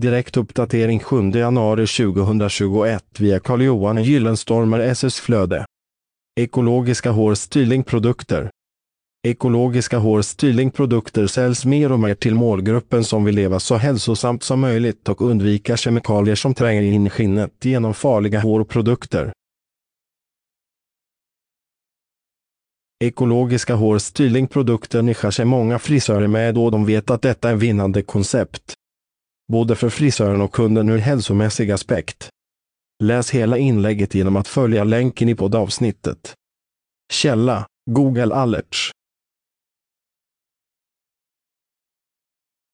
Direkt 0.00 0.36
uppdatering 0.36 1.00
7 1.00 1.30
januari 1.30 1.86
2021 1.86 3.20
via 3.20 3.40
Carl-Johan 3.40 4.02
Gyllenstormer 4.02 4.80
SS 4.80 5.20
Flöde. 5.20 5.64
Ekologiska 6.40 7.10
hårstylingprodukter. 7.10 8.50
Ekologiska 9.28 9.98
hårstylingprodukter 9.98 11.26
säljs 11.26 11.64
mer 11.64 11.92
och 11.92 12.00
mer 12.00 12.14
till 12.14 12.34
målgruppen 12.34 13.04
som 13.04 13.24
vill 13.24 13.34
leva 13.34 13.60
så 13.60 13.76
hälsosamt 13.76 14.42
som 14.42 14.60
möjligt 14.60 15.08
och 15.08 15.22
undvika 15.22 15.76
kemikalier 15.76 16.34
som 16.34 16.54
tränger 16.54 16.82
in 16.82 17.06
i 17.06 17.10
skinnet 17.10 17.64
genom 17.64 17.94
farliga 17.94 18.40
hårprodukter. 18.40 19.32
Ekologiska 23.04 23.74
hårstylingprodukter 23.74 25.02
nischar 25.02 25.30
sig 25.30 25.44
många 25.44 25.78
frisörer 25.78 26.26
med 26.26 26.58
och 26.58 26.70
de 26.70 26.86
vet 26.86 27.10
att 27.10 27.22
detta 27.22 27.50
är 27.50 27.56
vinnande 27.56 28.02
koncept. 28.02 28.76
Både 29.50 29.76
för 29.76 29.88
frisören 29.88 30.40
och 30.40 30.52
kunden 30.52 30.88
ur 30.88 30.98
hälsomässig 30.98 31.70
aspekt. 31.70 32.28
Läs 33.02 33.30
hela 33.30 33.58
inlägget 33.58 34.14
genom 34.14 34.36
att 34.36 34.48
följa 34.48 34.84
länken 34.84 35.28
i 35.28 35.34
poddavsnittet. 35.34 36.34
Källa 37.12 37.66
Google 37.90 38.34
Alerts 38.34 38.90